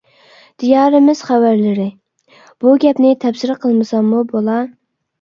[0.63, 1.87] دىيارىمىز خەۋەرلىرى:
[2.65, 4.61] بۇ گەپنى تەپسىر قىلمىساممۇ بولا!